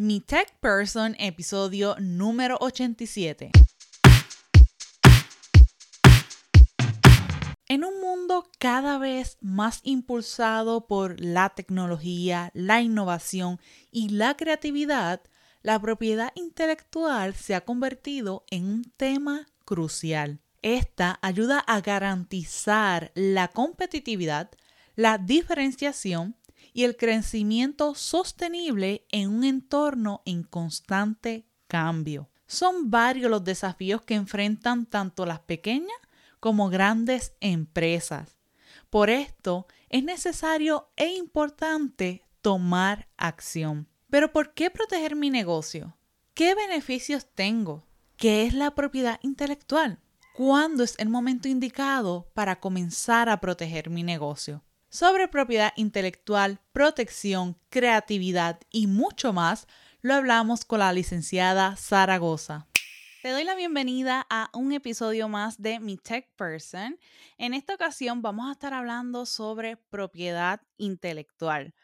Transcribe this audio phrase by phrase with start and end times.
[0.00, 3.50] Mi Tech Person, episodio número 87.
[7.66, 13.58] En un mundo cada vez más impulsado por la tecnología, la innovación
[13.90, 15.20] y la creatividad,
[15.62, 20.38] la propiedad intelectual se ha convertido en un tema crucial.
[20.62, 24.48] Esta ayuda a garantizar la competitividad,
[24.94, 26.36] la diferenciación
[26.72, 32.30] y el crecimiento sostenible en un entorno en constante cambio.
[32.46, 35.96] Son varios los desafíos que enfrentan tanto las pequeñas
[36.40, 38.38] como grandes empresas.
[38.90, 43.88] Por esto es necesario e importante tomar acción.
[44.10, 45.96] Pero ¿por qué proteger mi negocio?
[46.32, 47.84] ¿Qué beneficios tengo?
[48.16, 50.00] ¿Qué es la propiedad intelectual?
[50.32, 54.62] ¿Cuándo es el momento indicado para comenzar a proteger mi negocio?
[54.90, 59.66] Sobre propiedad intelectual, protección, creatividad y mucho más,
[60.00, 62.68] lo hablamos con la licenciada Zaragoza.
[63.22, 66.98] Te doy la bienvenida a un episodio más de Mi Tech Person.
[67.36, 71.74] En esta ocasión vamos a estar hablando sobre propiedad intelectual,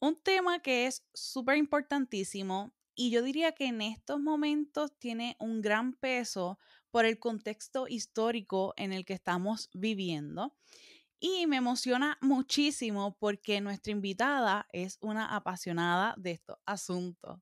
[0.00, 5.62] un tema que es súper importantísimo y yo diría que en estos momentos tiene un
[5.62, 6.58] gran peso
[6.90, 10.56] por el contexto histórico en el que estamos viviendo.
[11.20, 17.40] Y me emociona muchísimo porque nuestra invitada es una apasionada de estos asuntos.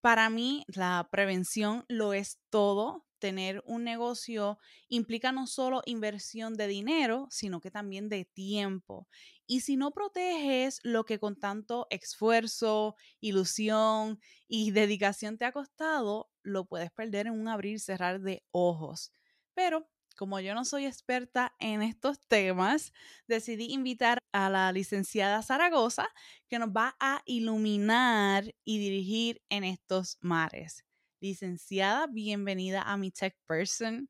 [0.00, 3.06] Para mí, la prevención lo es todo.
[3.18, 9.08] Tener un negocio implica no solo inversión de dinero, sino que también de tiempo.
[9.46, 16.30] Y si no proteges lo que con tanto esfuerzo, ilusión y dedicación te ha costado,
[16.42, 19.10] lo puedes perder en un abrir y cerrar de ojos.
[19.54, 22.92] Pero como yo no soy experta en estos temas,
[23.26, 26.08] decidí invitar a la licenciada Zaragoza,
[26.48, 30.84] que nos va a iluminar y dirigir en estos mares.
[31.20, 34.08] Licenciada, bienvenida a mi Tech Person.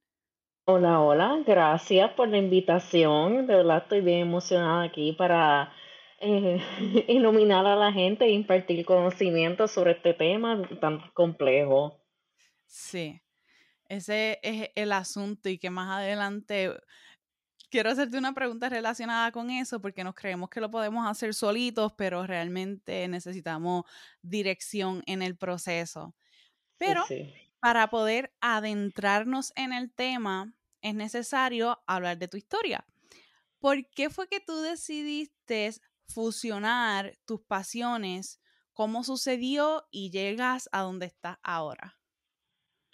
[0.67, 3.47] Hola, hola, gracias por la invitación.
[3.47, 5.73] De verdad estoy bien emocionada aquí para
[6.21, 6.59] eh,
[7.09, 12.01] iluminar a la gente e impartir conocimiento sobre este tema tan complejo.
[12.67, 13.21] Sí,
[13.89, 16.73] ese es el asunto y que más adelante
[17.71, 21.93] quiero hacerte una pregunta relacionada con eso porque nos creemos que lo podemos hacer solitos,
[21.95, 23.85] pero realmente necesitamos
[24.23, 26.15] dirección en el proceso.
[26.79, 27.05] Pero
[27.61, 32.87] para poder adentrarnos en el tema, es necesario hablar de tu historia.
[33.59, 35.73] ¿Por qué fue que tú decidiste
[36.07, 38.41] fusionar tus pasiones?
[38.73, 41.99] ¿Cómo sucedió y llegas a donde estás ahora?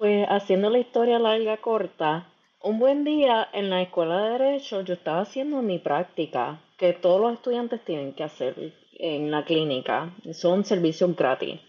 [0.01, 2.27] Pues haciendo la historia larga corta,
[2.63, 7.21] un buen día en la escuela de derecho yo estaba haciendo mi práctica, que todos
[7.21, 11.61] los estudiantes tienen que hacer en la clínica, son servicios gratis,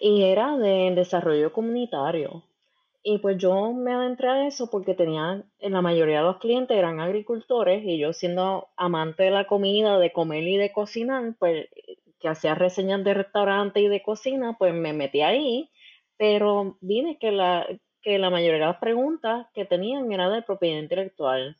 [0.00, 2.42] y era de desarrollo comunitario.
[3.02, 7.00] Y pues yo me adentré a eso porque tenía, la mayoría de los clientes eran
[7.00, 11.68] agricultores y yo siendo amante de la comida, de comer y de cocinar, pues
[12.18, 15.68] que hacía reseñas de restaurante y de cocina, pues me metí ahí
[16.26, 17.66] pero vine que la,
[18.00, 21.58] que la mayoría de las preguntas que tenían era de propiedad intelectual.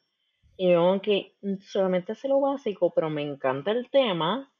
[0.56, 4.50] Y yo, aunque solamente sé lo básico, pero me encanta el tema.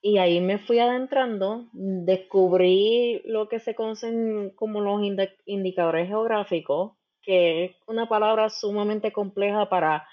[0.00, 5.00] Y ahí me fui adentrando, descubrí lo que se conocen como los
[5.46, 10.06] indicadores geográficos, que es una palabra sumamente compleja para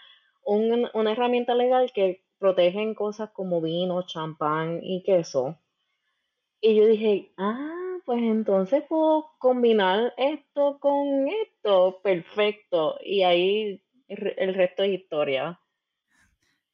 [0.43, 5.59] una herramienta legal que protegen cosas como vino, champán y queso.
[6.59, 12.97] Y yo dije, ah, pues entonces puedo combinar esto con esto, perfecto.
[13.03, 15.59] Y ahí el resto es historia.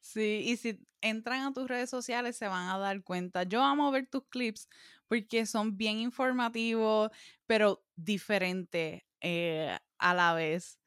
[0.00, 3.44] Sí, y si entran a tus redes sociales se van a dar cuenta.
[3.44, 4.68] Yo amo ver tus clips
[5.06, 7.10] porque son bien informativos,
[7.46, 10.78] pero diferentes eh, a la vez.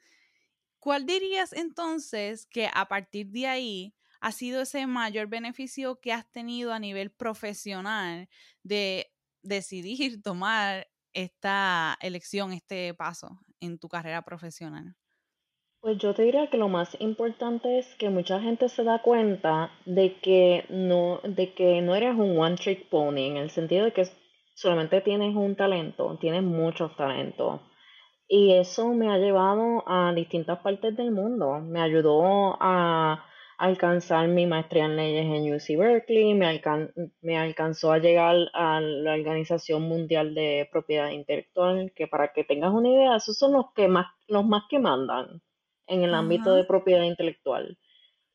[0.79, 6.29] ¿Cuál dirías entonces que a partir de ahí ha sido ese mayor beneficio que has
[6.31, 8.29] tenido a nivel profesional
[8.63, 9.14] de
[9.45, 14.95] decidir tomar esta elección, este paso en tu carrera profesional?
[15.79, 19.71] Pues yo te diría que lo más importante es que mucha gente se da cuenta
[19.85, 23.93] de que no, de que no eres un one trick pony, en el sentido de
[23.93, 24.03] que
[24.55, 27.61] solamente tienes un talento, tienes muchos talentos.
[28.27, 31.59] Y eso me ha llevado a distintas partes del mundo.
[31.59, 33.23] Me ayudó a
[33.57, 36.61] alcanzar mi maestría en leyes en UC Berkeley, me,
[37.21, 42.73] me alcanzó a llegar a la Organización Mundial de Propiedad Intelectual, que para que tengas
[42.73, 45.41] una idea, esos son los que más, los más que mandan
[45.87, 47.77] en el ámbito de propiedad intelectual.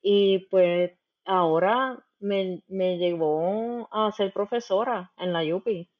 [0.03, 0.93] Y pues
[1.25, 5.91] ahora me, me llevó a ser profesora en la UPI.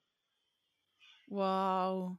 [1.27, 2.19] Wow.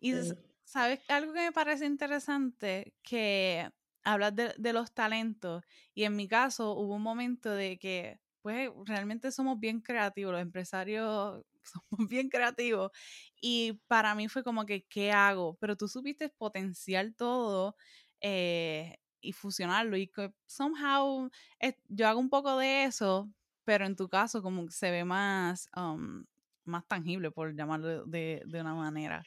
[0.00, 0.32] Y Sí.
[0.64, 3.70] sabes algo que me parece interesante que
[4.06, 9.32] hablas de, los talentos y en mi caso hubo un momento de que pues realmente
[9.32, 11.44] somos bien creativos, los empresarios
[11.90, 12.92] somos bien creativos
[13.40, 15.56] y para mí fue como que, ¿qué hago?
[15.60, 17.76] Pero tú supiste potenciar todo
[18.20, 21.28] eh, y fusionarlo y que somehow
[21.58, 23.28] eh, yo hago un poco de eso,
[23.64, 26.24] pero en tu caso como se ve más, um,
[26.64, 29.24] más tangible, por llamarlo de, de una manera.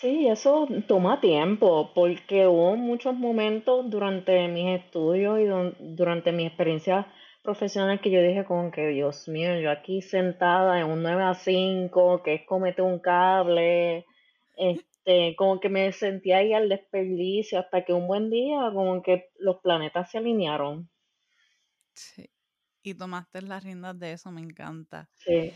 [0.00, 6.46] Sí, eso toma tiempo porque hubo muchos momentos durante mis estudios y don- durante mi
[6.46, 7.06] experiencia
[7.44, 11.34] profesional que yo dije como que, Dios mío, yo aquí sentada en un 9 a
[11.34, 14.04] 5, que es comete un cable,
[14.56, 19.30] este, como que me sentía ahí al desperdicio hasta que un buen día como que
[19.38, 20.90] los planetas se alinearon.
[21.94, 22.28] Sí.
[22.82, 25.08] Y tomaste las riendas de eso, me encanta.
[25.24, 25.52] Sí.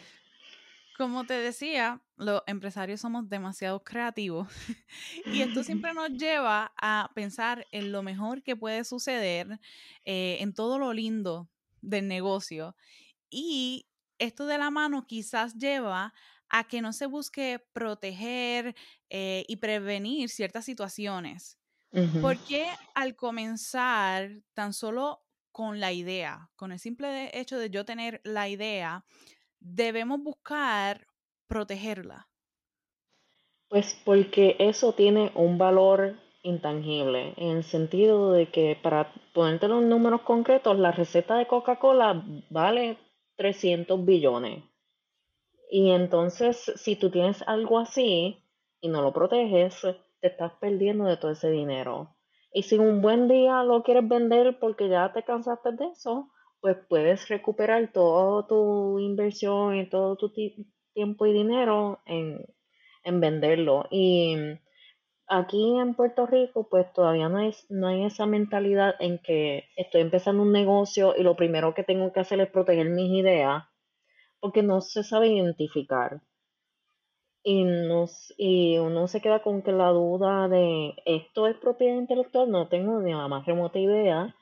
[0.97, 4.49] Como te decía, los empresarios somos demasiado creativos
[5.27, 9.61] y esto siempre nos lleva a pensar en lo mejor que puede suceder,
[10.05, 11.49] eh, en todo lo lindo
[11.81, 12.77] del negocio.
[13.31, 13.87] Y
[14.19, 16.13] esto de la mano quizás lleva
[16.49, 18.75] a que no se busque proteger
[19.11, 21.59] eh, y prevenir ciertas situaciones.
[21.93, 22.21] Ujú.
[22.21, 27.85] ¿Por qué al comenzar tan solo con la idea, con el simple hecho de yo
[27.85, 29.05] tener la idea,
[29.61, 31.07] debemos buscar
[31.49, 32.29] protegerla?
[33.69, 39.83] Pues porque eso tiene un valor intangible, en el sentido de que para ponerte los
[39.83, 42.97] números concretos, la receta de Coca-Cola vale
[43.37, 44.65] 300 billones.
[45.71, 48.43] Y entonces, si tú tienes algo así
[48.81, 49.83] y no lo proteges,
[50.21, 52.17] te estás perdiendo de todo ese dinero.
[52.53, 56.31] Y si un buen día lo quieres vender porque ya te cansaste de eso,
[56.61, 60.33] pues puedes recuperar toda tu inversión y todo tu
[60.99, 62.45] tiempo y dinero en,
[63.05, 63.87] en venderlo.
[63.89, 64.35] Y
[65.29, 70.01] aquí en Puerto Rico, pues todavía no hay, no hay esa mentalidad en que estoy
[70.01, 73.63] empezando un negocio y lo primero que tengo que hacer es proteger mis ideas,
[74.41, 76.21] porque no se sabe identificar.
[77.45, 82.51] Y, nos, y uno se queda con que la duda de esto es propiedad intelectual,
[82.51, 84.35] no tengo ni la más remota idea.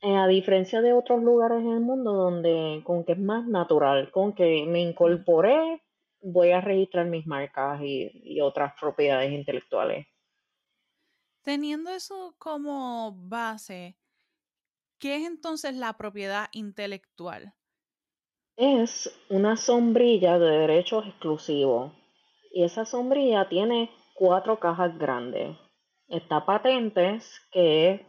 [0.00, 4.10] Eh, a diferencia de otros lugares en el mundo donde con que es más natural,
[4.10, 5.80] con que me incorporé,
[6.22, 10.06] voy a registrar mis marcas y, y otras propiedades intelectuales.
[11.42, 13.96] Teniendo eso como base,
[14.98, 17.54] ¿qué es entonces la propiedad intelectual?
[18.56, 21.92] Es una sombrilla de derechos exclusivos
[22.52, 25.56] y esa sombrilla tiene cuatro cajas grandes.
[26.06, 28.00] Está patentes, que es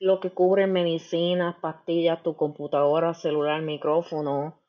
[0.00, 4.61] lo que cubre medicinas, pastillas, tu computadora, celular, micrófono.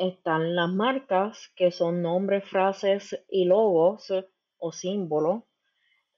[0.00, 4.10] Están las marcas, que son nombres, frases y logos
[4.56, 5.44] o símbolos.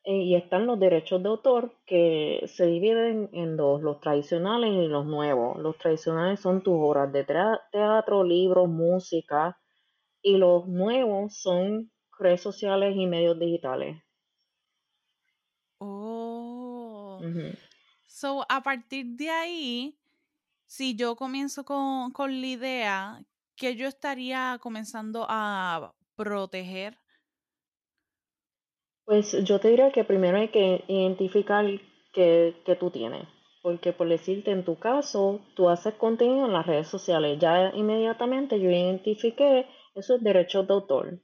[0.04, 4.86] Eh, y están los derechos de autor que se dividen en dos, los tradicionales y
[4.86, 5.58] los nuevos.
[5.58, 9.58] Los tradicionales son tus obras de teatro, libros, música,
[10.22, 11.90] y los nuevos son
[12.20, 14.00] redes sociales y medios digitales.
[15.78, 17.20] Oh.
[18.06, 19.98] So, a partir de ahí,
[20.66, 23.24] si yo comienzo con, con la idea
[23.56, 26.98] que yo estaría comenzando a proteger,
[29.04, 31.64] Pues yo te diría que primero hay que identificar
[32.12, 33.28] qué, qué tú tienes.
[33.62, 37.38] Porque por decirte, en tu caso, tú haces contenido en las redes sociales.
[37.38, 41.20] Ya inmediatamente yo identifiqué esos derechos de autor.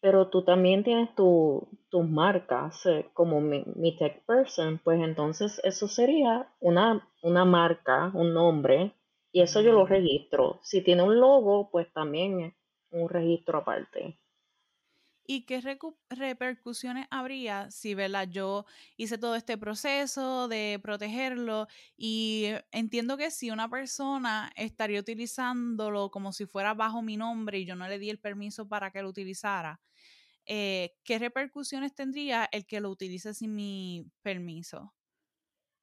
[0.00, 5.60] Pero tú también tienes tu- tus marcas, eh, como mi, mi tech person, pues entonces
[5.64, 8.94] eso sería una, una marca, un nombre,
[9.32, 10.60] y eso yo lo registro.
[10.62, 12.54] Si tiene un logo, pues también es
[12.90, 14.18] un registro aparte.
[15.28, 15.60] ¿Y qué
[16.08, 18.28] repercusiones habría si, ¿verdad?
[18.30, 18.64] Yo
[18.96, 21.66] hice todo este proceso de protegerlo
[21.96, 27.66] y entiendo que si una persona estaría utilizándolo como si fuera bajo mi nombre y
[27.66, 29.80] yo no le di el permiso para que lo utilizara,
[30.46, 34.94] eh, ¿qué repercusiones tendría el que lo utilice sin mi permiso?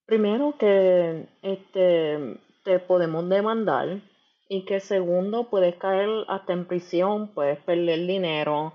[0.06, 4.02] Primero que este, te podemos demandar
[4.50, 8.74] y que segundo puedes caer hasta en prisión, puedes perder dinero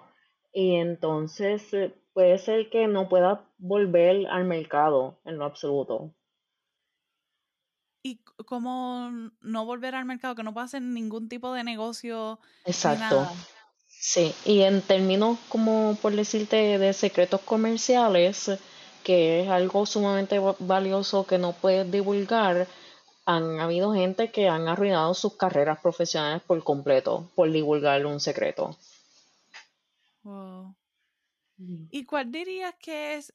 [0.52, 6.14] y entonces eh, puede ser que no puedas volver al mercado en lo absoluto.
[8.02, 13.00] Y cómo no volver al mercado, que no pueda hacer ningún tipo de negocio Exacto.
[13.00, 13.32] nada.
[13.88, 18.50] Sí, y en términos como por decirte de secretos comerciales,
[19.02, 22.68] que es algo sumamente va- valioso que no puedes divulgar,
[23.28, 28.74] han habido gente que han arruinado sus carreras profesionales por completo por divulgar un secreto.
[30.22, 30.74] Wow.
[31.90, 33.34] ¿Y cuál dirías que es,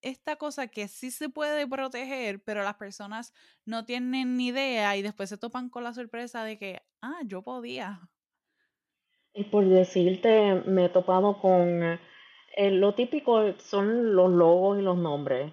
[0.00, 3.34] esta cosa que sí se puede proteger, pero las personas
[3.66, 7.42] no tienen ni idea y después se topan con la sorpresa de que, ah, yo
[7.42, 8.08] podía?
[9.34, 11.82] Y por decirte, me he topado con
[12.56, 15.52] eh, lo típico son los logos y los nombres.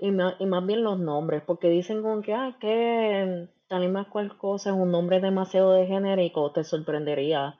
[0.00, 3.88] Y, más, y, más, bien los nombres, porque dicen con que, ah, que tal y
[3.88, 7.58] más cual cosa es un nombre demasiado de genérico, te sorprendería.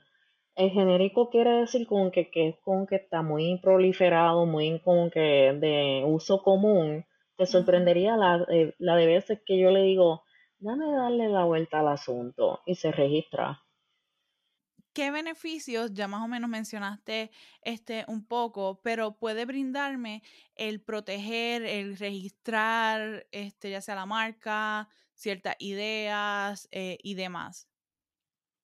[0.55, 5.11] El genérico quiere decir como que, que es como que está muy proliferado, muy como
[5.11, 7.07] que de uso común.
[7.37, 10.23] Te sorprendería la, eh, la de veces que yo le digo,
[10.59, 13.62] dame darle la vuelta al asunto y se registra.
[14.93, 17.31] ¿Qué beneficios, ya más o menos mencionaste
[17.63, 20.23] este un poco, pero puede brindarme
[20.55, 27.71] el proteger, el registrar, este, ya sea la marca, ciertas ideas eh, y demás?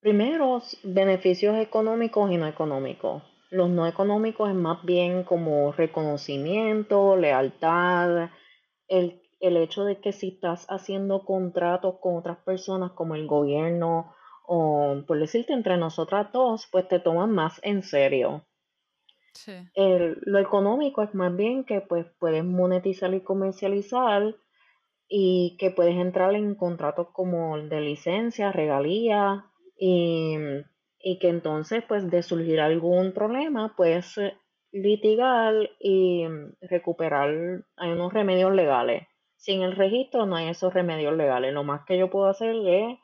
[0.00, 3.22] Primero, beneficios económicos y no económicos.
[3.50, 8.28] Los no económicos es más bien como reconocimiento, lealtad,
[8.86, 14.14] el, el hecho de que si estás haciendo contratos con otras personas como el gobierno
[14.50, 18.46] o por decirte entre nosotras dos, pues te toman más en serio.
[19.34, 19.52] Sí.
[19.76, 24.34] lo económico es más bien que pues puedes monetizar y comercializar
[25.06, 29.44] y que puedes entrar en contratos como el de licencia, regalía
[29.78, 30.36] y,
[30.98, 34.34] y, que entonces pues de surgir algún problema puedes eh,
[34.72, 36.24] litigar y
[36.62, 39.06] recuperar, hay unos remedios legales.
[39.36, 41.54] Sin el registro no hay esos remedios legales.
[41.54, 42.98] Lo más que yo puedo hacer es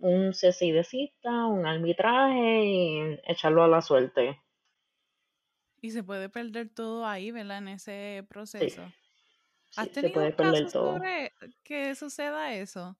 [0.00, 4.40] un de cita, un arbitraje y echarlo a la suerte.
[5.80, 7.58] Y se puede perder todo ahí, ¿verdad?
[7.58, 8.82] En ese proceso.
[9.76, 10.94] ¿Has tenido se puede perder todo.
[10.94, 12.96] sobre que suceda eso?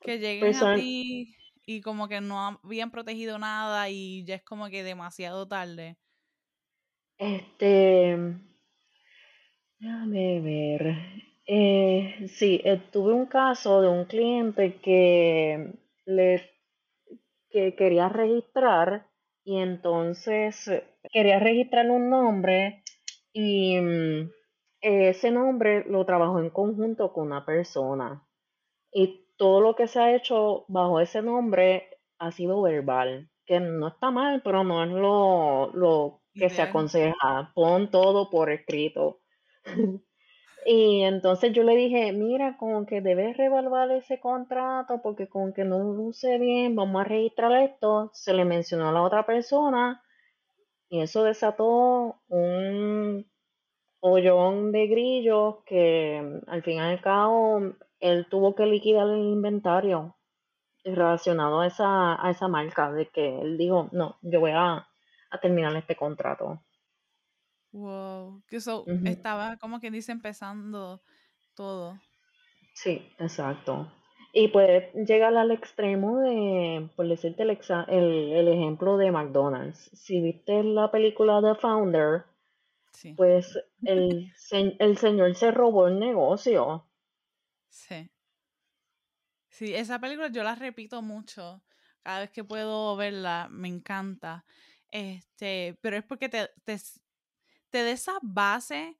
[0.00, 4.68] Que lleguen a ti y como que no habían protegido nada y ya es como
[4.68, 5.96] que demasiado tarde.
[7.18, 8.16] Este,
[9.78, 10.96] déjame ver.
[11.46, 15.72] Eh, sí, eh, tuve un caso de un cliente que
[16.06, 16.50] le
[17.50, 19.06] que quería registrar
[19.44, 20.70] y entonces
[21.12, 22.82] quería registrar un nombre
[23.32, 24.30] y mm,
[24.80, 28.26] ese nombre lo trabajó en conjunto con una persona
[28.92, 33.88] y todo lo que se ha hecho bajo ese nombre ha sido verbal, que no
[33.88, 37.52] está mal, pero no es lo, lo que se aconseja.
[37.54, 39.20] Pon todo por escrito.
[40.68, 45.64] Y entonces yo le dije, mira, como que debes revaluar ese contrato porque con que
[45.64, 48.10] no luce bien, vamos a registrar esto.
[48.12, 50.02] Se le mencionó a la otra persona
[50.88, 53.30] y eso desató un
[54.00, 57.60] hoyón de grillos que al fin y al cabo
[58.00, 60.16] él tuvo que liquidar el inventario
[60.84, 64.88] relacionado a esa, a esa marca, de que él dijo, no, yo voy a
[65.40, 66.60] terminar este contrato.
[67.72, 71.02] Wow, que eso estaba como que dice empezando
[71.54, 71.98] todo.
[72.74, 73.92] Sí, exacto.
[74.32, 77.50] Y puede llegar al extremo de, por decirte el,
[77.88, 79.90] el, ejemplo de McDonald's.
[79.94, 82.24] Si viste la película The Founder,
[83.16, 86.86] pues el, el señor se robó el negocio.
[87.68, 88.10] Sí.
[89.48, 91.62] Sí, esa película yo la repito mucho.
[92.02, 94.44] Cada vez que puedo verla, me encanta.
[94.90, 96.78] Este, pero es porque te, te,
[97.76, 98.98] te da esa base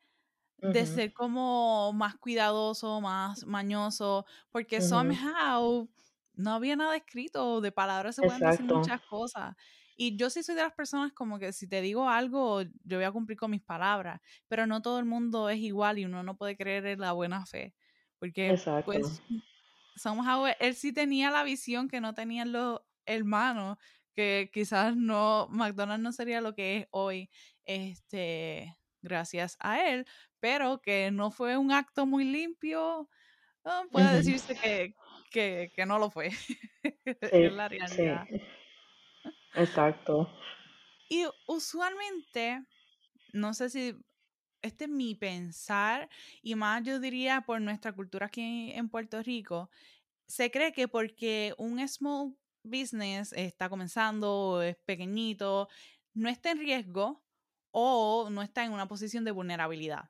[0.61, 5.91] de ser como más cuidadoso, más mañoso, porque somehow
[6.35, 9.57] no había nada escrito, de palabras se pueden decir muchas cosas.
[9.97, 13.05] Y yo sí soy de las personas como que si te digo algo, yo voy
[13.07, 16.37] a cumplir con mis palabras, pero no todo el mundo es igual y uno no
[16.37, 17.75] puede creer en la buena fe,
[18.19, 19.23] porque pues
[19.97, 23.79] somehow él sí tenía la visión que no tenían los hermanos,
[24.17, 27.31] que quizás no, McDonald's no sería lo que es hoy
[27.67, 30.07] este, gracias a él,
[30.41, 33.11] pero que no fue un acto muy limpio,
[33.65, 34.57] ah, puede decirse
[35.31, 36.31] que, que, no lo fue.
[37.21, 38.27] es la realidad.
[39.55, 40.33] Exacto.
[41.11, 42.65] Y usualmente,
[43.35, 43.95] no sé si
[44.63, 46.09] este es mi pensar,
[46.41, 49.71] y más yo diría por nuestra cultura aquí en Puerto Rico,
[50.27, 52.35] se cree que porque un small
[52.67, 55.69] business está comenzando, es pequeñito,
[56.15, 57.23] no está en riesgo,
[57.79, 60.09] o no está en una posición de vulnerabilidad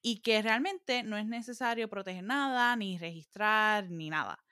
[0.00, 4.42] y que realmente no es necesario proteger nada, ni registrar, ni nada.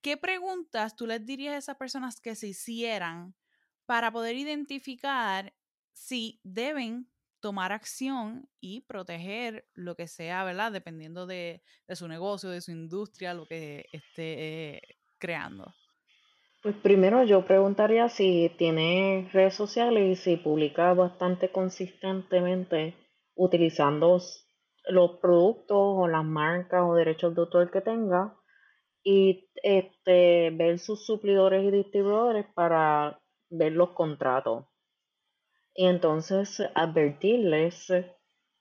[0.00, 3.34] ¿Qué preguntas tú les dirías a esas personas que se hicieran
[3.84, 5.54] para poder identificar
[5.92, 7.10] si deben
[7.40, 10.72] tomar acción y proteger lo que sea, ¿verdad?
[10.72, 11.62] Dependiendo de,
[11.94, 15.74] su negocio, de su industria, lo que esté creando.
[16.60, 22.94] Pues primero yo preguntaría si tiene redes sociales y si publica bastante consistentemente
[23.36, 24.18] utilizando
[24.88, 28.36] los productos o las marcas o derechos de autor que tenga
[29.04, 34.66] y este ver sus suplidores y distribuidores para ver los contratos.
[35.74, 37.86] Y entonces advertirles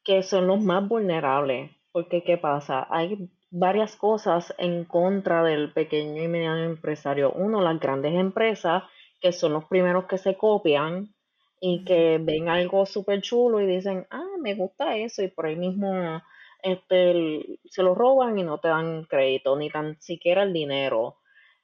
[0.03, 2.85] que son los más vulnerables, porque ¿qué pasa?
[2.91, 7.31] Hay varias cosas en contra del pequeño y mediano empresario.
[7.31, 8.83] Uno, las grandes empresas,
[9.21, 11.13] que son los primeros que se copian
[11.59, 15.55] y que ven algo súper chulo y dicen, ah, me gusta eso, y por ahí
[15.55, 16.21] mismo
[16.61, 21.17] este, se lo roban y no te dan crédito, ni tan siquiera el dinero.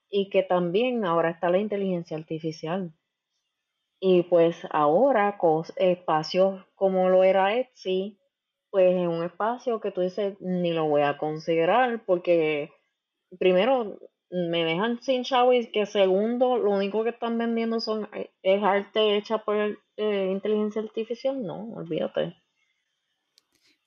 [0.09, 2.93] Y que también ahora está la inteligencia artificial.
[3.99, 8.19] Y pues ahora con espacios como lo era Etsy,
[8.74, 12.72] pues es un espacio que tú dices, ni lo voy a considerar porque
[13.38, 14.00] primero
[14.32, 18.63] me dejan sin chavo y que segundo, lo único que están vendiendo son eh, es
[18.63, 19.56] arte hecha por
[19.98, 21.39] eh, inteligencia artificial.
[21.44, 22.36] No, olvídate.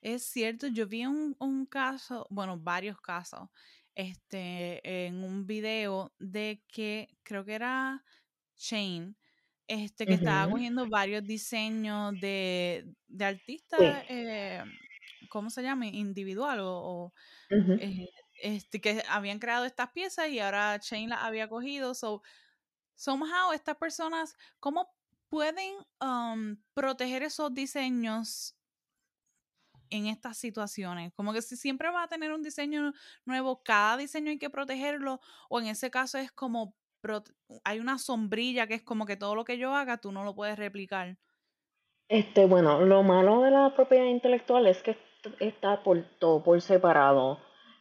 [0.03, 3.49] Es cierto, yo vi un, un caso, bueno, varios casos,
[3.97, 8.05] este, en un video de que creo que era
[8.55, 9.17] Shane,
[9.69, 13.25] este, que estaba Ujú, cogiendo varios diseños de, de
[13.77, 13.97] Sí.
[13.97, 14.65] artistas, eh,
[15.29, 15.87] ¿cómo se llama?
[15.87, 16.69] Individual o,
[17.07, 17.15] o,
[17.51, 17.75] ujú.
[17.79, 18.07] eh,
[18.43, 21.95] este, que habían creado estas piezas y ahora Shane las había cogido.
[21.95, 22.23] So,
[22.97, 24.95] somehow estas personas, ¿cómo
[25.29, 28.57] pueden um, proteger esos diseños
[29.91, 31.13] en estas situaciones?
[31.15, 32.93] Como que si siempre va a tener un diseño
[33.25, 37.35] nuevo, cada diseño hay que protegerlo, o en ese caso es como prote-
[37.65, 40.35] hay una sombrilla que es como que todo lo que yo haga tú no lo
[40.35, 41.17] puedes replicar.
[42.09, 46.61] Este, bueno, lo malo de la propiedad intelectual es que est- está por todo por
[46.61, 47.39] separado.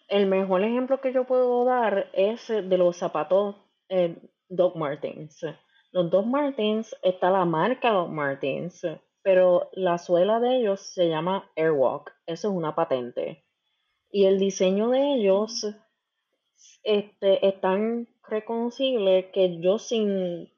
[0.08, 3.55] El mejor ejemplo que yo puedo dar es eh, de los zapatos
[3.89, 4.17] eh,
[4.50, 5.46] Doc Martens.
[5.91, 8.82] Los Doc Martens está la marca Doc Martens,
[9.22, 12.12] pero la suela de ellos se llama Airwalk.
[12.27, 13.43] Eso es una patente.
[14.12, 15.67] Y el diseño de ellos
[16.84, 20.50] este, es tan reconocible que yo sin,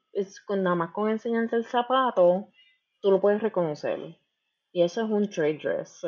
[0.46, 2.48] con, nada más con enseñarte el zapato,
[3.00, 4.16] tú lo puedes reconocer.
[4.72, 6.04] Y eso es un trade dress.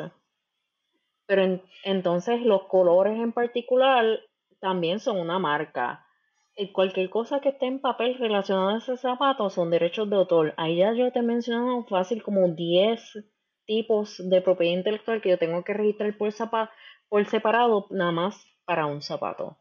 [1.25, 4.19] Pero en- entonces los colores en particular
[4.59, 6.05] también son una marca.
[6.55, 10.53] Y cualquier cosa que esté en papel relacionada a ese zapato son derechos de autor.
[10.57, 13.01] Ahí ya yo te he mencionado fácil como 10
[13.65, 16.69] tipos de propiedad intelectual que yo tengo que registrar por, zapa-
[17.09, 19.57] por separado, nada más para un zapato.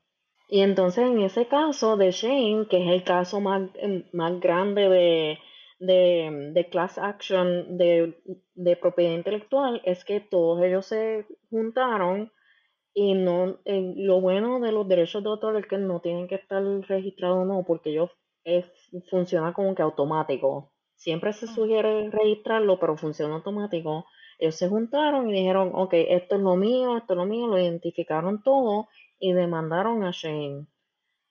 [0.53, 4.89] Y entonces en ese caso de Shane, que es el caso más, em, más grande
[4.89, 5.39] de,
[5.79, 8.21] de, de class action de,
[8.55, 12.33] de propiedad intelectual, es que todos ellos se juntaron
[12.93, 16.35] y no, eh, lo bueno de los derechos de autor es que no tienen que
[16.35, 18.11] estar registrados no, porque ellos
[18.43, 18.67] es,
[19.09, 20.73] funciona como que automático.
[20.97, 21.55] Siempre se Ajá.
[21.55, 24.05] sugiere registrarlo, pero funciona automático.
[24.41, 27.57] Ellos se juntaron y dijeron, ok, esto es lo mío, esto es lo mío, lo
[27.57, 28.89] identificaron todo
[29.21, 30.67] y demandaron a Shane.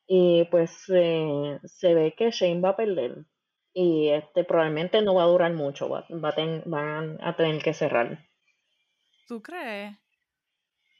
[0.08, 3.25] Y pues eh, se ve que Shane va a perder.
[3.73, 7.62] Y este probablemente no va a durar mucho, va, va a ten- van a tener
[7.63, 8.19] que cerrar.
[9.28, 9.95] ¿Tú crees?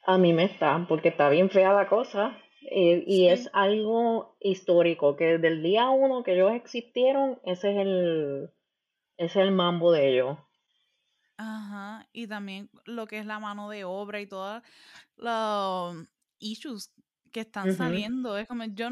[0.06, 2.38] A mí me está, porque está bien fea la cosa.
[2.70, 7.78] eh, y es algo histórico, que desde el día uno que ellos existieron, ese es
[7.78, 8.50] el,
[9.18, 10.38] ese es el mambo de ellos.
[11.38, 12.08] Ajá.
[12.12, 14.62] Y también lo que es la mano de obra y todos
[15.18, 15.96] los
[16.40, 16.94] issues
[17.32, 18.38] que están saliendo.
[18.38, 18.90] Es como yo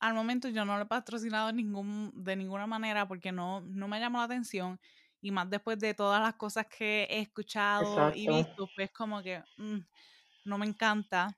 [0.00, 4.00] al momento yo no lo he patrocinado ningún, de ninguna manera porque no, no me
[4.00, 4.80] llamó la atención.
[5.20, 9.42] Y más después de todas las cosas que he escuchado y visto, pues como que
[9.56, 9.78] mm,
[10.44, 11.36] no me encanta.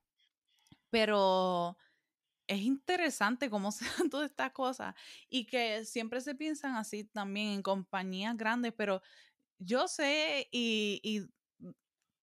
[0.90, 1.76] Pero
[2.46, 4.94] es interesante cómo se dan todas estas cosas
[5.30, 9.02] y que siempre se piensan así también en compañías grandes, pero
[9.58, 11.28] yo sé y, y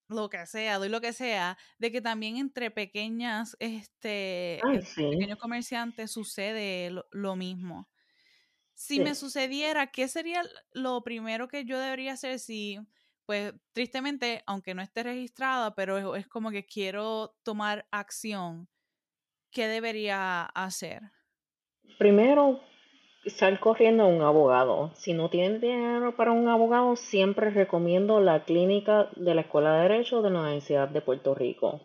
[0.09, 5.03] lo que sea, doy lo que sea, de que también entre pequeñas, este, Ay, sí,
[5.11, 7.89] pequeños comerciantes sucede lo, lo mismo.
[8.73, 12.77] Si me sucediera, ¿qué sería lo primero que yo debería hacer si,
[13.25, 18.69] pues, tristemente, aunque no esté registrada, pero es, es como que quiero tomar acción,
[19.51, 21.01] ¿qué debería hacer?
[21.97, 22.61] Primero,
[23.29, 24.91] sal corriendo a un abogado.
[24.95, 29.81] Si no tienen dinero para un abogado, siempre recomiendo la clínica de la Escuela de
[29.89, 31.81] Derecho de la Universidad de Puerto Rico.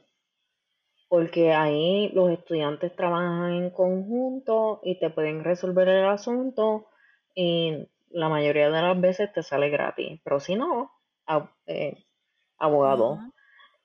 [1.08, 6.86] porque ahí los estudiantes trabajan en conjunto y te pueden resolver el asunto
[7.34, 10.90] y la mayoría de las veces te sale gratis, pero si no,
[11.26, 12.04] ab- eh,
[12.58, 13.18] abogado.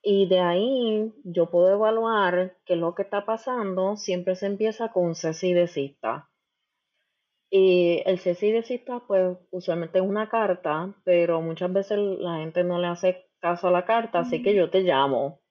[0.02, 3.98] Y de ahí yo puedo evaluar qué es lo que está pasando.
[3.98, 6.30] Siempre se empieza con cese y desista.
[7.50, 12.64] Y el cese y desista, pues usualmente es una carta, pero muchas veces la gente
[12.64, 15.42] no le hace caso a la carta, así que yo te llamo.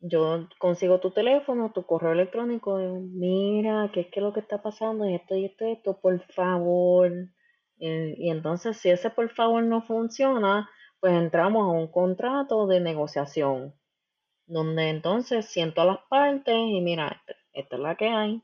[0.00, 4.62] Yo consigo tu teléfono, tu correo electrónico, y, mira, ¿qué es que lo que está
[4.62, 5.08] pasando?
[5.08, 7.12] Y esto y esto y esto, por favor.
[7.78, 10.68] Y, y entonces, si ese por favor no funciona,
[11.00, 13.74] pues entramos a un contrato de negociación,
[14.46, 18.42] donde entonces siento a las partes y mira, esta es la que hay.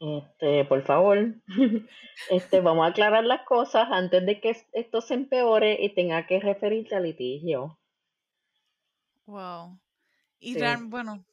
[0.00, 1.34] Este, por favor,
[2.30, 6.40] este, vamos a aclarar las cosas antes de que esto se empeore y tenga que
[6.40, 7.78] referirse al litigio.
[9.26, 9.78] Wow.
[10.40, 11.24] Y real- bueno,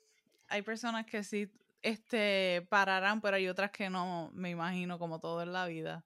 [0.48, 1.52] hay personas que sí
[1.82, 6.06] este, pararán, pero hay otras que no, me imagino, como todo en la vida.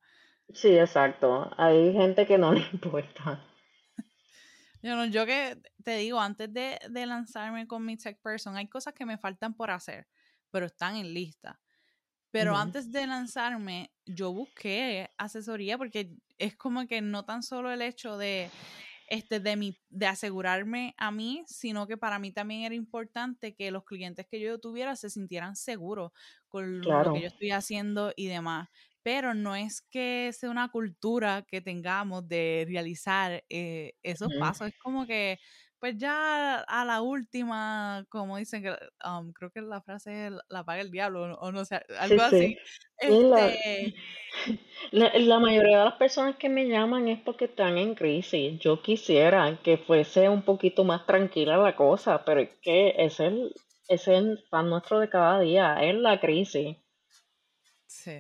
[0.54, 1.52] Sí, exacto.
[1.58, 3.44] Hay gente que no le importa.
[4.82, 8.68] Yo, no, yo que te digo, antes de, de lanzarme con mi tech person, hay
[8.68, 10.08] cosas que me faltan por hacer,
[10.50, 11.60] pero están en lista.
[12.32, 17.82] Pero antes de lanzarme, yo busqué asesoría porque es como que no tan solo el
[17.82, 18.50] hecho de,
[19.08, 23.70] este, de, mi, de asegurarme a mí, sino que para mí también era importante que
[23.70, 26.12] los clientes que yo tuviera se sintieran seguros
[26.48, 28.70] con lo que yo estoy haciendo y demás.
[29.04, 34.68] Pero no es que sea una cultura que tengamos de realizar eh, esos pasos.
[34.70, 35.40] Es como que,
[35.82, 38.66] pues ya a la última, como dicen,
[39.06, 42.56] um, creo que la frase es la paga el diablo, o no sé, algo así.
[42.56, 42.58] sí.
[42.98, 43.96] Este,
[44.92, 48.60] la- la mayoría de las personas que me llaman es porque están en crisis.
[48.60, 53.54] Yo quisiera que fuese un poquito más tranquila la cosa, pero es que es el,
[53.88, 56.78] es el pan nuestro de cada día, es la crisis.
[57.86, 58.20] Sí,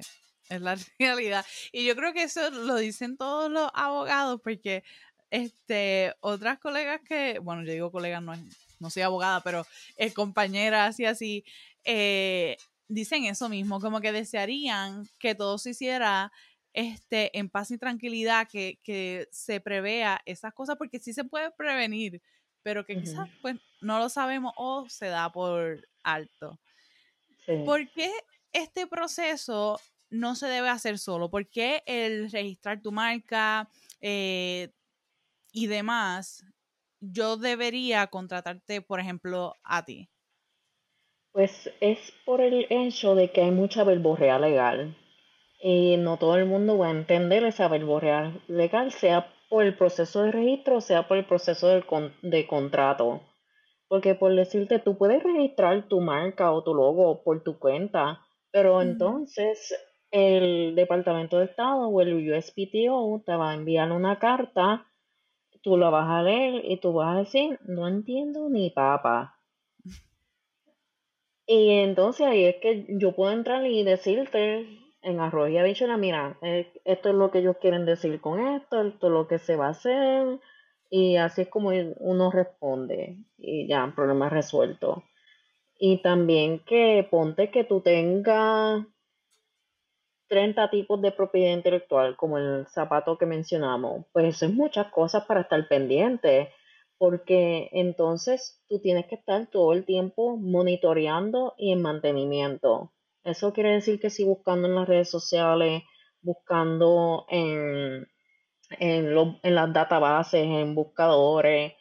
[0.49, 1.45] es la realidad.
[1.71, 4.83] Y yo creo que eso lo dicen todos los abogados porque
[5.31, 8.33] este, otras colegas que, bueno, yo digo colegas, no,
[8.79, 9.65] no soy abogada, pero
[9.97, 11.45] eh, compañeras y así,
[11.85, 16.31] eh, dicen eso mismo, como que desearían que todo se hiciera
[16.73, 21.49] este, en paz y tranquilidad, que, que se prevea esas cosas, porque sí se puede
[21.51, 22.21] prevenir,
[22.61, 26.59] pero que quizás pues no lo sabemos o se da por alto.
[27.45, 27.53] Sí.
[27.65, 28.11] ¿Por qué
[28.51, 31.31] este proceso no se debe hacer solo?
[31.31, 33.69] ¿Por qué el registrar tu marca
[34.01, 34.69] eh,
[35.51, 36.45] y demás,
[37.01, 40.09] yo debería contratarte, por ejemplo, a ti?
[41.33, 44.95] Pues es por el hecho de que hay mucha verborrea legal
[45.61, 50.23] y no todo el mundo va a entender esa verborrea legal, sea por el proceso
[50.23, 53.21] de registro, sea por el proceso del con- de contrato.
[53.87, 58.81] Porque por decirte, tú puedes registrar tu marca o tu logo por tu cuenta, pero
[58.81, 59.75] entonces
[60.11, 64.87] el Departamento de Estado o el USPTO te va a enviar una carta,
[65.61, 69.37] tú la vas a leer y tú vas a decir, no entiendo ni papa.
[71.45, 74.67] Y entonces ahí es que yo puedo entrar y decirte
[75.01, 78.81] en arroz y habichuela, mira, eh, esto es lo que ellos quieren decir con esto,
[78.81, 80.39] esto es lo que se va a hacer,
[80.89, 85.03] y así es como uno responde, y ya, problema resuelto.
[85.79, 88.85] Y también que ponte que tú tengas
[90.31, 95.25] 30 tipos de propiedad intelectual, como el zapato que mencionamos, pues eso es muchas cosas
[95.25, 96.53] para estar pendiente,
[96.97, 102.93] porque entonces tú tienes que estar todo el tiempo monitoreando y en mantenimiento.
[103.25, 105.83] Eso quiere decir que si buscando en las redes sociales,
[106.21, 108.07] buscando en,
[108.79, 111.73] en, en las databases, en buscadores,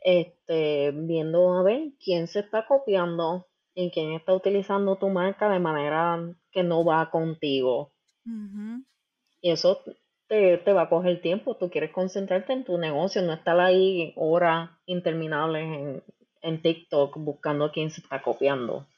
[0.00, 5.58] este, viendo a ver quién se está copiando y quién está utilizando tu marca de
[5.60, 6.20] manera
[6.52, 7.93] que no va contigo.
[8.26, 8.84] Ujú.
[9.40, 9.80] Y eso
[10.26, 11.56] te, te va a coger tiempo.
[11.56, 16.02] Tú quieres concentrarte en tu negocio, no estar ahí horas interminables en,
[16.42, 18.88] en TikTok buscando a quién se está copiando.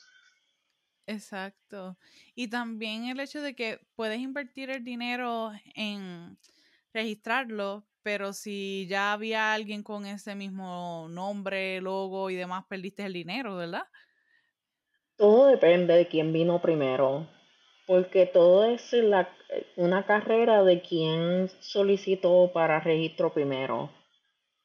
[1.07, 1.97] Exacto.
[2.35, 6.37] Y también el hecho de que puedes invertir el dinero en
[6.93, 13.12] registrarlo, pero si ya había alguien con ese mismo nombre, logo y demás, perdiste el
[13.12, 13.85] dinero, ¿verdad?
[15.19, 17.29] Todo depende de quién vino primero,
[17.87, 19.29] porque todo es la,
[19.77, 23.90] una carrera de quién solicitó para registro primero.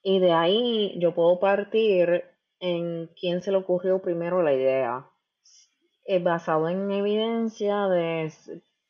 [0.04, 2.26] Y de ahí yo puedo partir
[2.60, 5.08] en quién se le ocurrió primero la idea.
[6.06, 8.34] Eh, basado en evidencia de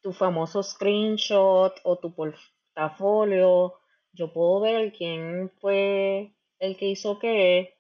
[0.01, 3.73] tu famoso screenshot o tu portafolio,
[4.13, 7.77] yo puedo ver quién fue el que hizo qué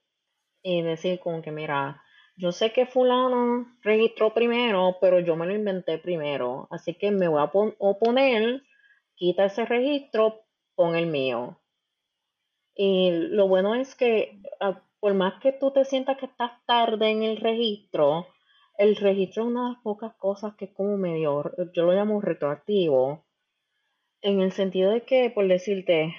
[0.63, 2.00] y decir como que mira,
[2.41, 7.27] yo sé que fulano registró primero, pero yo me lo inventé primero, así que me
[7.29, 8.63] voy a pon- oponer,
[9.15, 10.41] quita ese registro,
[10.75, 11.57] pon el mío.
[12.75, 17.09] Y lo bueno es que ah, por más que tú te sientas que estás tarde
[17.09, 18.27] en el registro,
[18.77, 22.19] el registro es una de las pocas cosas que es como medio, yo lo llamo
[22.19, 23.23] retroactivo,
[24.23, 26.15] en el sentido de que, por decirte,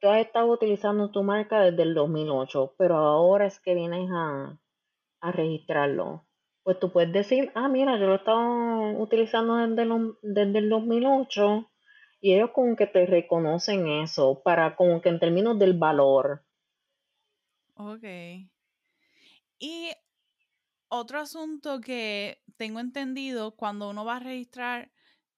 [0.00, 4.58] tú has estado utilizando tu marca desde el 2008, pero ahora es que vienes a,
[5.24, 6.26] a registrarlo.
[6.62, 9.86] Pues tú puedes decir, ah, mira, yo lo he estado utilizando desde,
[10.22, 11.70] desde el 2008
[12.20, 16.44] y ellos como que te reconocen eso para como que en términos del valor.
[17.74, 18.04] Ok.
[19.58, 19.90] Y
[20.88, 24.90] otro asunto que tengo entendido cuando uno va a registrar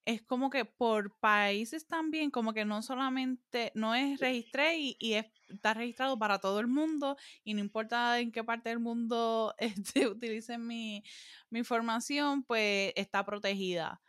[0.05, 5.15] es como que por países también, como que no solamente, no es registré y,
[5.49, 10.07] está registrado para todo el mundo y no importa en qué parte del mundo este,
[10.09, 11.03] utilicen mi,
[11.51, 14.01] mi información, pues está protegida.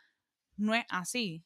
[0.56, 1.44] No es así.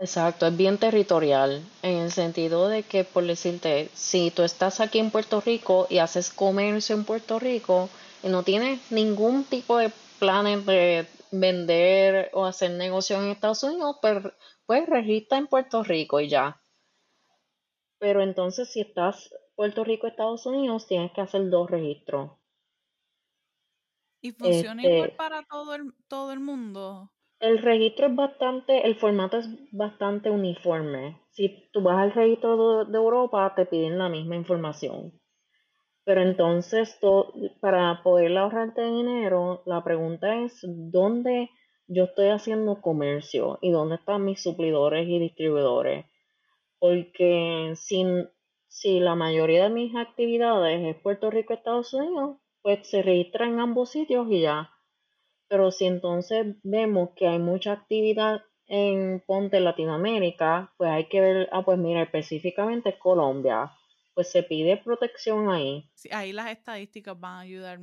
[0.00, 5.00] Exacto, es bien territorial, en el sentido de que, por decirte, si tú estás aquí
[5.00, 7.90] en Puerto Rico y haces comercio en Puerto Rico
[8.22, 9.90] y no tienes ningún tipo de
[10.20, 14.22] planes de vender o hacer negocio en Estados Unidos, pues,
[14.66, 16.60] pues registra en Puerto Rico y ya.
[17.98, 22.32] Pero entonces si estás Puerto Rico, Estados Unidos, tienes que hacer dos registros.
[24.20, 27.10] ¿Y funciona igual este para todo el, todo el mundo?
[27.40, 31.20] El registro es bastante, el formato es bastante uniforme.
[31.30, 35.12] Si tú vas al registro de, Europa, te piden la misma información.
[36.04, 36.98] Pero entonces,
[37.60, 41.50] para poder ahorrarte dinero, la pregunta es, ¿dónde
[41.86, 43.58] yo estoy haciendo comercio?
[43.60, 46.06] ¿Y dónde están mis suplidores y distribuidores?
[46.78, 48.04] Porque si,
[48.68, 53.60] si la mayoría de mis actividades es Puerto Rico, Estados Unidos, pues se registra en
[53.60, 54.70] ambos sitios y ya.
[55.48, 61.48] Pero si entonces vemos que hay mucha actividad en Ponte Latinoamérica, pues hay que ver,
[61.52, 63.72] ah, pues mira, específicamente Colombia,
[64.14, 65.90] pues se pide protección ahí.
[65.94, 67.80] Sí, ahí las estadísticas van a ayudar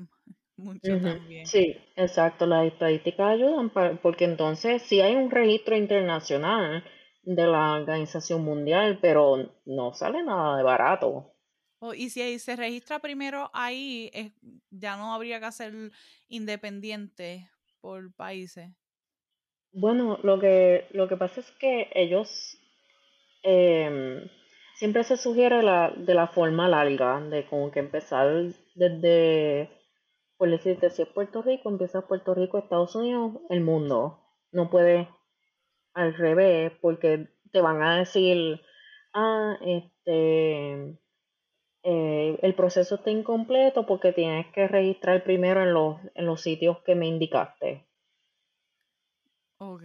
[0.58, 1.46] mucho también.
[1.48, 6.84] Sí, exacto, las estadísticas ayudan porque entonces si hay un registro internacional
[7.26, 11.34] de la Organización Mundial, pero no sale nada de barato.
[11.80, 14.10] Oh, y si se registra primero ahí,
[14.70, 15.74] ya no habría que hacer
[16.30, 17.50] independiente
[17.82, 18.70] por países?
[19.72, 22.58] Bueno, lo que, lo que pasa es que ellos
[23.44, 24.28] em,
[24.76, 29.70] siempre se sugiere la, de la forma larga, de como que empezar desde,
[30.38, 34.22] por decirte, si es Puerto Rico, empieza Puerto Rico, Estados Unidos, el mundo.
[34.52, 35.10] No puede
[35.96, 38.62] al revés, porque te van a decir,
[39.14, 41.00] ah, este,
[41.84, 46.78] eh, el proceso está incompleto porque tienes que registrar primero en los, en los sitios
[46.86, 47.88] que me indicaste.
[49.58, 49.84] Ok.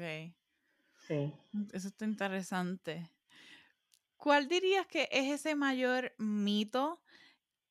[1.06, 1.32] Sí.
[1.72, 3.08] Eso está interesante.
[4.16, 7.00] ¿Cuál dirías que es ese mayor mito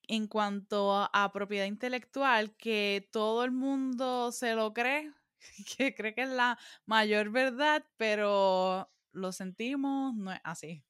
[0.08, 5.14] en cuanto a, propiedad intelectual que todo el mundo se lo cree?
[5.78, 10.84] Que cree que es la mayor verdad, pero lo sentimos, no es así.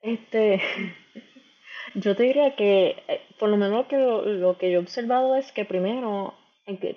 [0.00, 0.60] Este,
[1.94, 5.52] Yo te diría que, eh, por lo menos que lo, que yo he observado es
[5.52, 6.34] que primero,
[6.66, 6.96] en que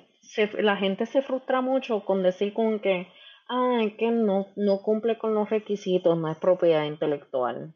[0.59, 3.07] la gente se frustra mucho con decir con que,
[3.49, 7.73] ah, que no, no cumple con los requisitos, no es propiedad intelectual.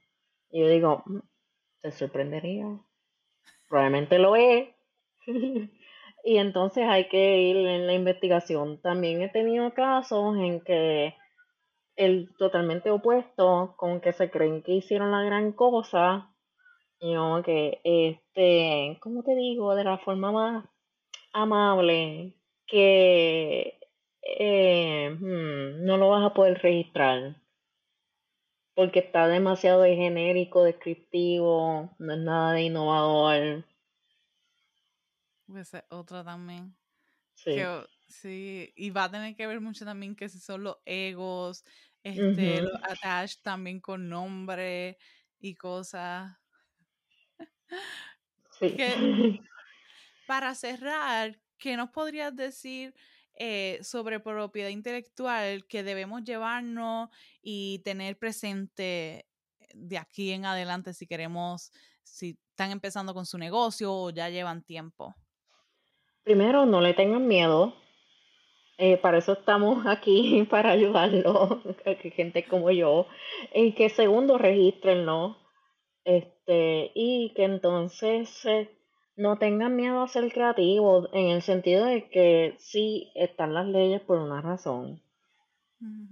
[0.51, 1.19] Y yo digo, mm,
[1.81, 2.65] te sorprendería.
[3.67, 4.69] Probablemente lo es.
[6.29, 8.79] y entonces hay que ir en la investigación.
[8.83, 11.15] También he tenido casos en que
[11.95, 16.31] el totalmente opuesto, con que se creen que hicieron la gran cosa,
[17.01, 19.73] no, que, este, ¿cómo te digo?
[19.73, 20.65] De la forma más
[21.33, 22.35] amable
[22.67, 23.79] que
[24.21, 27.37] eh, hmm, no lo vas a poder registrar
[28.75, 33.65] porque está demasiado de genérico, descriptivo, no es nada de innovador.
[35.49, 36.77] Pues otra también.
[37.33, 37.51] Sí.
[38.07, 41.63] sí, y va a tener que ver mucho también que si son los egos,
[42.03, 44.97] este, los attach también con nombre
[45.39, 46.37] y cosas.
[50.27, 52.93] para cerrar, ¿qué nos podrías decir
[53.33, 57.09] eh, sobre propiedad intelectual que debemos llevarnos
[57.41, 59.27] y tener presente
[59.73, 61.71] de aquí en adelante si queremos,
[62.03, 65.15] si están empezando con su negocio o ya llevan tiempo?
[66.29, 67.73] Primero, no le tengan miedo.
[68.77, 71.63] Eh, para eso estamos aquí, para ayudarlo,
[72.15, 73.07] gente como yo.
[73.51, 75.37] Y que segundo, registrenlo.
[76.05, 78.69] Este, y que entonces eh,
[79.15, 84.01] no tengan miedo a ser creativos en el sentido de que sí están las leyes
[84.01, 85.01] por una razón.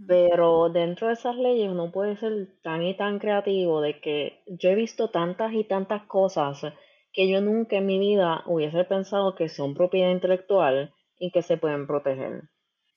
[0.08, 4.72] Pero dentro de esas leyes uno puede ser tan y tan creativo de que yo
[4.72, 6.66] he visto tantas y tantas cosas
[7.18, 11.58] que yo nunca en mi vida hubiese pensado que son propiedad intelectual y que se
[11.58, 12.44] pueden proteger.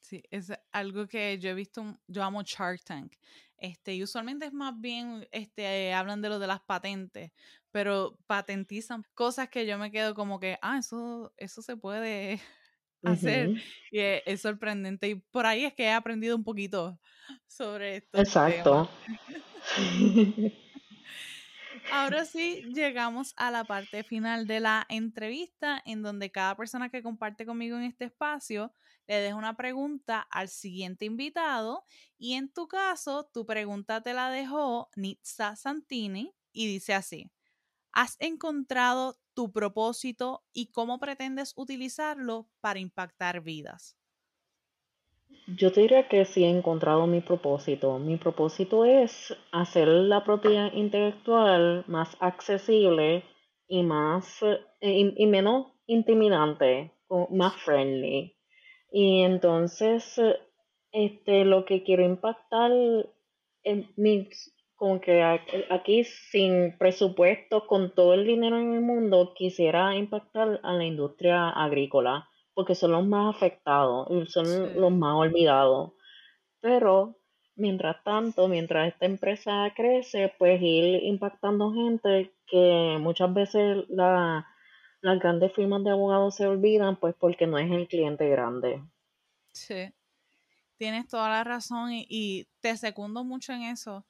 [0.02, 3.14] Sí, es algo que yo he visto, yo amo Shark Tank.
[3.56, 7.32] Este, y usualmente es más bien, este, hablan de lo de las patentes,
[7.70, 12.42] pero patentizan cosas que yo me quedo como que, ah, eso, eso se puede
[13.02, 13.52] hacer.
[13.90, 15.08] Y es, sorprendente.
[15.08, 17.00] Y por ahí es que he aprendido un poquito
[17.46, 18.18] sobre esto.
[18.18, 18.90] Exacto.
[21.88, 27.02] Ahora sí, llegamos a la parte final de la entrevista en donde cada persona que
[27.02, 28.74] comparte conmigo en este espacio
[29.08, 31.84] le deja una pregunta al siguiente invitado
[32.16, 37.30] y en tu caso, tu pregunta te la dejó Nitsa Santini y dice así,
[37.92, 43.99] ¿has encontrado tu propósito y cómo pretendes utilizarlo para impactar vidas?
[45.56, 47.98] Yo te diría que sí he encontrado mi propósito.
[47.98, 53.24] Mi propósito es hacer la propiedad intelectual más accesible
[53.66, 56.92] y más eh, y, menos intimidante,
[57.30, 58.36] más friendly.
[58.92, 60.20] Y entonces,
[60.92, 62.70] este, lo que quiero impactar
[63.62, 64.28] en mi,
[64.76, 70.72] como que aquí sin presupuesto, con todo el dinero en el mundo, quisiera impactar a
[70.72, 72.29] la industria agrícola
[72.60, 75.92] porque son los más afectados y son los más olvidados.
[76.60, 77.16] Pero
[77.56, 84.44] mientras tanto, mientras esta empresa crece, pues ir impactando gente que muchas veces las
[85.00, 88.84] grandes firmas de abogados se olvidan, pues porque no es el cliente grande.
[89.54, 89.90] Sí,
[90.76, 94.04] tienes toda la razón y, te secundo mucho en eso,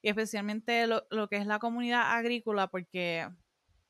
[0.00, 3.26] y especialmente lo, lo que es la comunidad agrícola, porque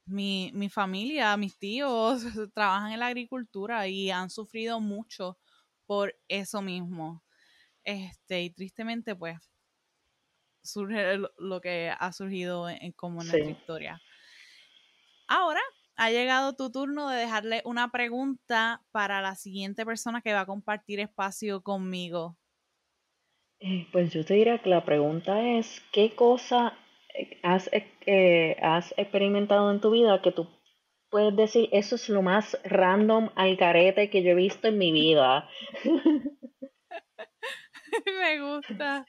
[0.06, 2.22] mi, mi familia, mis tíos
[2.54, 5.38] trabajan en la agricultura y han sufrido mucho
[5.86, 7.24] por eso mismo.
[7.84, 9.38] Este, y tristemente, pues,
[10.62, 14.02] surge lo que ha surgido en, como en nuestra historia.
[15.28, 15.60] Ahora
[15.96, 20.46] ha llegado tu turno de dejarle una pregunta para la siguiente persona que va a
[20.46, 22.38] compartir espacio conmigo.
[23.58, 26.74] Eh, pues yo te diría que la pregunta es, ¿qué cosa
[27.42, 27.70] has,
[28.06, 30.48] eh, has experimentado en tu vida que tú
[31.10, 34.90] puedes decir, eso es lo más random al carete que yo he visto en mi
[34.90, 35.48] vida?
[38.18, 39.06] me gusta.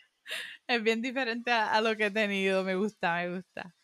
[0.68, 2.64] Es bien diferente a, lo que he tenido.
[2.64, 3.76] Me gusta, me gusta.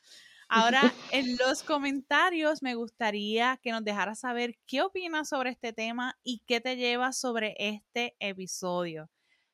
[0.49, 0.81] Ahora,
[1.11, 6.43] en los comentarios me gustaría que nos dejaras saber qué opinas sobre este tema y
[6.45, 9.09] qué te llevas sobre este episodio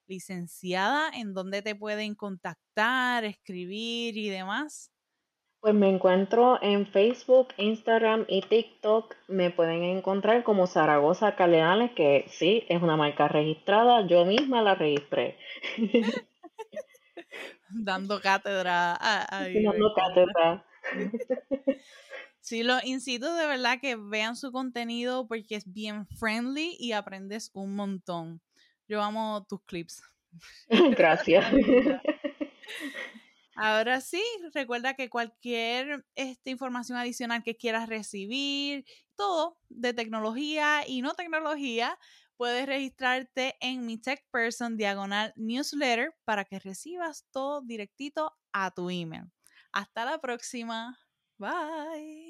[0.07, 4.91] licenciada, ¿en dónde te pueden contactar, escribir y demás?
[5.59, 9.15] Pues me encuentro en Facebook, Instagram y TikTok.
[9.27, 14.05] Me pueden encontrar como Zaragoza Caleales, que sí, es una marca registrada.
[14.07, 15.37] Yo misma la registré.
[17.69, 18.97] Dando cátedra.
[19.29, 20.65] Dando cátedra.
[22.47, 27.51] Sí, lo incito de verdad que vean su contenido porque es bien friendly y aprendes
[27.53, 28.41] un montón.
[28.87, 30.01] Yo amo tus clips.
[30.97, 31.45] Gracias.
[33.55, 34.21] Ahora sí,
[34.53, 41.97] recuerda que cualquier esta información adicional que quieras recibir, todo de tecnología y no tecnología,
[42.37, 48.91] puedes registrarte en mi Tech Person diagonal newsletter para que recibas todo directito a tu
[48.91, 49.31] email.
[49.71, 50.99] Hasta la próxima.
[51.39, 52.25] Bye.